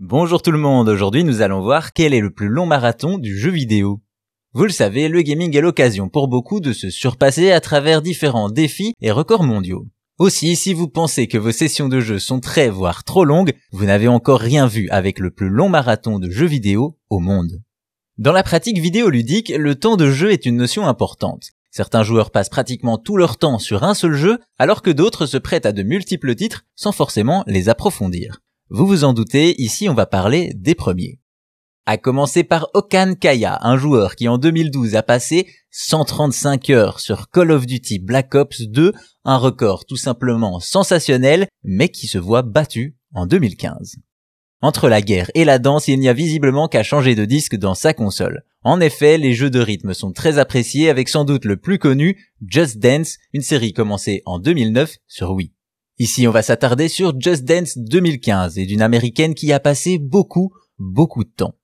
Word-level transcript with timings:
Bonjour 0.00 0.42
tout 0.42 0.52
le 0.52 0.58
monde, 0.58 0.88
aujourd'hui 0.88 1.24
nous 1.24 1.42
allons 1.42 1.60
voir 1.60 1.92
quel 1.92 2.14
est 2.14 2.20
le 2.20 2.30
plus 2.30 2.46
long 2.46 2.66
marathon 2.66 3.18
du 3.18 3.36
jeu 3.36 3.50
vidéo. 3.50 4.00
Vous 4.52 4.62
le 4.62 4.70
savez, 4.70 5.08
le 5.08 5.22
gaming 5.22 5.56
est 5.56 5.60
l'occasion 5.60 6.08
pour 6.08 6.28
beaucoup 6.28 6.60
de 6.60 6.72
se 6.72 6.88
surpasser 6.88 7.50
à 7.50 7.60
travers 7.60 8.00
différents 8.00 8.48
défis 8.48 8.94
et 9.00 9.10
records 9.10 9.42
mondiaux. 9.42 9.88
Aussi, 10.20 10.54
si 10.54 10.72
vous 10.72 10.86
pensez 10.86 11.26
que 11.26 11.36
vos 11.36 11.50
sessions 11.50 11.88
de 11.88 11.98
jeu 11.98 12.20
sont 12.20 12.38
très 12.38 12.70
voire 12.70 13.02
trop 13.02 13.24
longues, 13.24 13.54
vous 13.72 13.86
n'avez 13.86 14.06
encore 14.06 14.38
rien 14.38 14.68
vu 14.68 14.88
avec 14.90 15.18
le 15.18 15.32
plus 15.32 15.48
long 15.48 15.68
marathon 15.68 16.20
de 16.20 16.30
jeux 16.30 16.46
vidéo 16.46 16.96
au 17.10 17.18
monde. 17.18 17.60
Dans 18.18 18.32
la 18.32 18.44
pratique 18.44 18.78
vidéoludique, 18.78 19.48
le 19.48 19.74
temps 19.74 19.96
de 19.96 20.12
jeu 20.12 20.30
est 20.30 20.46
une 20.46 20.58
notion 20.58 20.86
importante. 20.86 21.50
Certains 21.72 22.04
joueurs 22.04 22.30
passent 22.30 22.50
pratiquement 22.50 22.98
tout 22.98 23.16
leur 23.16 23.36
temps 23.36 23.58
sur 23.58 23.82
un 23.82 23.94
seul 23.94 24.12
jeu, 24.12 24.38
alors 24.60 24.82
que 24.82 24.90
d'autres 24.90 25.26
se 25.26 25.38
prêtent 25.38 25.66
à 25.66 25.72
de 25.72 25.82
multiples 25.82 26.36
titres 26.36 26.66
sans 26.76 26.92
forcément 26.92 27.42
les 27.48 27.68
approfondir. 27.68 28.38
Vous 28.70 28.86
vous 28.86 29.04
en 29.04 29.14
doutez, 29.14 29.58
ici 29.62 29.88
on 29.88 29.94
va 29.94 30.04
parler 30.04 30.52
des 30.54 30.74
premiers. 30.74 31.20
A 31.86 31.96
commencer 31.96 32.44
par 32.44 32.68
Okan 32.74 33.14
Kaya, 33.18 33.58
un 33.62 33.78
joueur 33.78 34.14
qui 34.14 34.28
en 34.28 34.36
2012 34.36 34.94
a 34.94 35.02
passé 35.02 35.48
135 35.70 36.68
heures 36.68 37.00
sur 37.00 37.30
Call 37.30 37.50
of 37.50 37.64
Duty 37.64 37.98
Black 37.98 38.34
Ops 38.34 38.60
2, 38.60 38.92
un 39.24 39.36
record 39.38 39.86
tout 39.86 39.96
simplement 39.96 40.60
sensationnel, 40.60 41.46
mais 41.64 41.88
qui 41.88 42.08
se 42.08 42.18
voit 42.18 42.42
battu 42.42 42.98
en 43.14 43.24
2015. 43.24 43.96
Entre 44.60 44.90
la 44.90 45.00
guerre 45.00 45.30
et 45.34 45.46
la 45.46 45.58
danse, 45.58 45.88
il 45.88 45.98
n'y 45.98 46.10
a 46.10 46.12
visiblement 46.12 46.68
qu'à 46.68 46.82
changer 46.82 47.14
de 47.14 47.24
disque 47.24 47.56
dans 47.56 47.74
sa 47.74 47.94
console. 47.94 48.42
En 48.64 48.82
effet, 48.82 49.16
les 49.16 49.32
jeux 49.32 49.50
de 49.50 49.60
rythme 49.60 49.94
sont 49.94 50.12
très 50.12 50.36
appréciés 50.36 50.90
avec 50.90 51.08
sans 51.08 51.24
doute 51.24 51.46
le 51.46 51.56
plus 51.56 51.78
connu, 51.78 52.32
Just 52.46 52.78
Dance, 52.80 53.16
une 53.32 53.40
série 53.40 53.72
commencée 53.72 54.20
en 54.26 54.38
2009 54.38 54.96
sur 55.06 55.30
Wii. 55.30 55.54
Ici, 56.00 56.28
on 56.28 56.30
va 56.30 56.42
s'attarder 56.42 56.88
sur 56.88 57.20
Just 57.20 57.44
Dance 57.44 57.76
2015 57.76 58.56
et 58.56 58.66
d'une 58.66 58.82
américaine 58.82 59.34
qui 59.34 59.52
a 59.52 59.58
passé 59.58 59.98
beaucoup, 59.98 60.52
beaucoup 60.78 61.24
de 61.24 61.30
temps. 61.30 61.54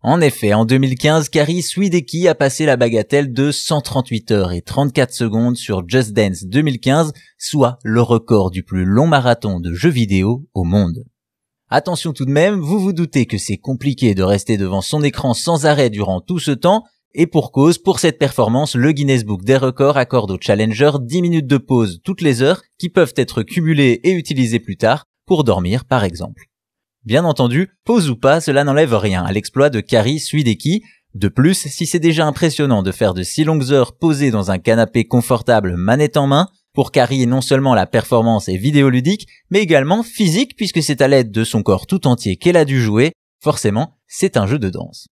En 0.00 0.22
effet, 0.22 0.54
en 0.54 0.64
2015, 0.64 1.28
Carrie 1.28 1.60
Swideki 1.60 2.28
a 2.28 2.34
passé 2.34 2.64
la 2.64 2.78
bagatelle 2.78 3.30
de 3.30 3.52
138 3.52 4.30
heures 4.30 4.52
et 4.52 4.62
34 4.62 5.12
secondes 5.12 5.56
sur 5.56 5.86
Just 5.86 6.12
Dance 6.12 6.44
2015, 6.44 7.12
soit 7.36 7.78
le 7.82 8.00
record 8.00 8.50
du 8.50 8.62
plus 8.62 8.86
long 8.86 9.06
marathon 9.06 9.60
de 9.60 9.74
jeux 9.74 9.90
vidéo 9.90 10.48
au 10.54 10.64
monde. 10.64 11.04
Attention 11.68 12.14
tout 12.14 12.24
de 12.24 12.30
même, 12.30 12.60
vous 12.60 12.80
vous 12.80 12.94
doutez 12.94 13.26
que 13.26 13.36
c'est 13.36 13.58
compliqué 13.58 14.14
de 14.14 14.22
rester 14.22 14.56
devant 14.56 14.80
son 14.80 15.02
écran 15.02 15.34
sans 15.34 15.66
arrêt 15.66 15.90
durant 15.90 16.22
tout 16.22 16.38
ce 16.38 16.52
temps, 16.52 16.84
et 17.20 17.26
pour 17.26 17.50
cause, 17.50 17.78
pour 17.78 17.98
cette 17.98 18.16
performance, 18.16 18.76
le 18.76 18.92
Guinness 18.92 19.24
Book 19.24 19.42
des 19.42 19.56
records 19.56 19.96
accorde 19.96 20.30
aux 20.30 20.38
challengers 20.40 20.98
10 21.00 21.20
minutes 21.20 21.48
de 21.48 21.58
pause 21.58 22.00
toutes 22.04 22.20
les 22.20 22.42
heures 22.42 22.62
qui 22.78 22.90
peuvent 22.90 23.12
être 23.16 23.42
cumulées 23.42 24.00
et 24.04 24.12
utilisées 24.12 24.60
plus 24.60 24.76
tard 24.76 25.04
pour 25.26 25.42
dormir 25.42 25.84
par 25.84 26.04
exemple. 26.04 26.44
Bien 27.04 27.24
entendu, 27.24 27.70
pause 27.84 28.08
ou 28.08 28.14
pas, 28.14 28.40
cela 28.40 28.62
n'enlève 28.62 28.94
rien 28.94 29.24
à 29.24 29.32
l'exploit 29.32 29.68
de 29.68 29.80
Kari 29.80 30.20
Suideki. 30.20 30.84
De 31.14 31.26
plus, 31.26 31.66
si 31.66 31.86
c'est 31.86 31.98
déjà 31.98 32.24
impressionnant 32.24 32.84
de 32.84 32.92
faire 32.92 33.14
de 33.14 33.24
si 33.24 33.42
longues 33.42 33.72
heures 33.72 33.98
posées 33.98 34.30
dans 34.30 34.52
un 34.52 34.58
canapé 34.58 35.04
confortable 35.04 35.74
manette 35.76 36.18
en 36.18 36.28
main, 36.28 36.46
pour 36.72 36.92
Kari 36.92 37.26
non 37.26 37.40
seulement 37.40 37.74
la 37.74 37.86
performance 37.86 38.48
est 38.48 38.58
vidéoludique, 38.58 39.26
mais 39.50 39.58
également 39.58 40.04
physique 40.04 40.54
puisque 40.56 40.84
c'est 40.84 41.02
à 41.02 41.08
l'aide 41.08 41.32
de 41.32 41.42
son 41.42 41.64
corps 41.64 41.88
tout 41.88 42.06
entier 42.06 42.36
qu'elle 42.36 42.56
a 42.56 42.64
dû 42.64 42.80
jouer, 42.80 43.10
forcément, 43.42 43.96
c'est 44.06 44.36
un 44.36 44.46
jeu 44.46 44.60
de 44.60 44.70
danse. 44.70 45.08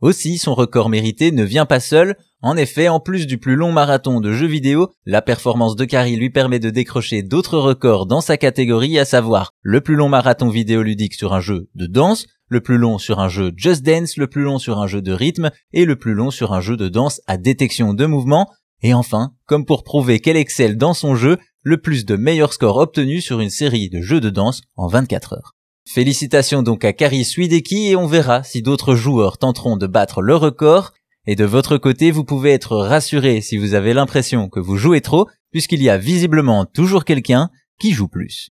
Aussi, 0.00 0.38
son 0.38 0.54
record 0.54 0.90
mérité 0.90 1.32
ne 1.32 1.42
vient 1.42 1.66
pas 1.66 1.80
seul. 1.80 2.16
En 2.40 2.56
effet, 2.56 2.88
en 2.88 3.00
plus 3.00 3.26
du 3.26 3.38
plus 3.38 3.56
long 3.56 3.72
marathon 3.72 4.20
de 4.20 4.32
jeux 4.32 4.46
vidéo, 4.46 4.90
la 5.06 5.22
performance 5.22 5.74
de 5.74 5.84
Carrie 5.84 6.16
lui 6.16 6.30
permet 6.30 6.60
de 6.60 6.70
décrocher 6.70 7.22
d'autres 7.22 7.58
records 7.58 8.06
dans 8.06 8.20
sa 8.20 8.36
catégorie, 8.36 8.96
à 8.98 9.04
savoir 9.04 9.52
le 9.60 9.80
plus 9.80 9.96
long 9.96 10.08
marathon 10.08 10.48
vidéoludique 10.48 11.14
sur 11.14 11.32
un 11.32 11.40
jeu 11.40 11.68
de 11.74 11.86
danse, 11.86 12.26
le 12.48 12.60
plus 12.60 12.78
long 12.78 12.98
sur 12.98 13.18
un 13.18 13.28
jeu 13.28 13.52
Just 13.56 13.82
Dance, 13.82 14.16
le 14.16 14.28
plus 14.28 14.42
long 14.42 14.58
sur 14.58 14.78
un 14.78 14.86
jeu 14.86 15.02
de 15.02 15.12
rythme 15.12 15.50
et 15.72 15.84
le 15.84 15.96
plus 15.96 16.14
long 16.14 16.30
sur 16.30 16.52
un 16.52 16.60
jeu 16.60 16.76
de 16.76 16.88
danse 16.88 17.20
à 17.26 17.36
détection 17.36 17.92
de 17.92 18.06
mouvement. 18.06 18.48
Et 18.82 18.94
enfin, 18.94 19.32
comme 19.46 19.66
pour 19.66 19.82
prouver 19.82 20.20
qu'elle 20.20 20.36
excelle 20.36 20.76
dans 20.76 20.94
son 20.94 21.16
jeu, 21.16 21.38
le 21.64 21.78
plus 21.78 22.06
de 22.06 22.14
meilleurs 22.14 22.52
scores 22.52 22.76
obtenus 22.76 23.24
sur 23.24 23.40
une 23.40 23.50
série 23.50 23.90
de 23.90 24.00
jeux 24.00 24.20
de 24.20 24.30
danse 24.30 24.62
en 24.76 24.86
24 24.86 25.32
heures. 25.32 25.57
Félicitations 25.90 26.62
donc 26.62 26.84
à 26.84 26.92
Kari 26.92 27.24
Swideki 27.24 27.88
et 27.88 27.96
on 27.96 28.06
verra 28.06 28.42
si 28.42 28.60
d'autres 28.60 28.94
joueurs 28.94 29.38
tenteront 29.38 29.78
de 29.78 29.86
battre 29.86 30.20
le 30.20 30.36
record. 30.36 30.92
Et 31.26 31.34
de 31.34 31.46
votre 31.46 31.78
côté, 31.78 32.10
vous 32.10 32.24
pouvez 32.24 32.50
être 32.50 32.76
rassuré 32.76 33.40
si 33.40 33.56
vous 33.56 33.72
avez 33.72 33.94
l'impression 33.94 34.50
que 34.50 34.60
vous 34.60 34.76
jouez 34.76 35.00
trop, 35.00 35.26
puisqu'il 35.50 35.82
y 35.82 35.88
a 35.88 35.96
visiblement 35.96 36.66
toujours 36.66 37.06
quelqu'un 37.06 37.48
qui 37.80 37.92
joue 37.92 38.06
plus. 38.06 38.50